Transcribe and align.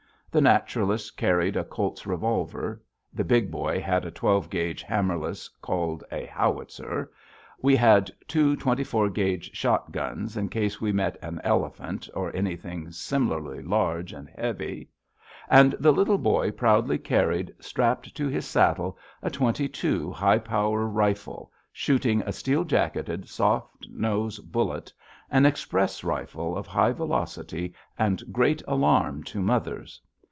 The 0.33 0.39
naturalist 0.39 1.17
carried 1.17 1.57
a 1.57 1.65
Colt's 1.65 2.07
revolver; 2.07 2.81
the 3.11 3.25
Big 3.25 3.51
Boy 3.51 3.81
had 3.81 4.05
a 4.05 4.11
twelve 4.11 4.49
gauge 4.49 4.81
hammerless, 4.81 5.49
called 5.61 6.05
a 6.09 6.25
"howitzer." 6.25 7.11
We 7.61 7.75
had 7.75 8.09
two 8.29 8.55
twenty 8.55 8.85
four 8.85 9.09
gauge 9.09 9.53
shotguns 9.53 10.37
in 10.37 10.47
case 10.47 10.79
we 10.79 10.93
met 10.93 11.17
an 11.21 11.41
elephant 11.43 12.07
or 12.13 12.33
anything 12.33 12.91
similarly 12.91 13.61
large 13.61 14.13
and 14.13 14.29
heavy, 14.29 14.87
and 15.49 15.73
the 15.81 15.91
Little 15.91 16.17
Boy 16.17 16.49
proudly 16.49 16.97
carried, 16.97 17.53
strapped 17.59 18.15
to 18.15 18.29
his 18.29 18.45
saddle, 18.47 18.97
a 19.21 19.29
twenty 19.29 19.67
two 19.67 20.13
high 20.13 20.39
power 20.39 20.85
rifle, 20.85 21.51
shooting 21.73 22.21
a 22.21 22.31
steel 22.31 22.63
jacketed, 22.63 23.27
soft 23.27 23.85
nose 23.89 24.39
bullet, 24.39 24.93
an 25.29 25.45
express 25.45 26.05
rifle 26.05 26.55
of 26.55 26.67
high 26.67 26.93
velocity 26.93 27.73
and 27.99 28.23
great 28.31 28.63
alarm 28.65 29.23
to 29.25 29.41
mothers. 29.41 29.99